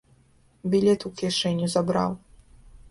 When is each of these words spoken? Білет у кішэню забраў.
Білет 0.75 1.05
у 1.11 1.11
кішэню 1.21 1.65
забраў. 1.77 2.19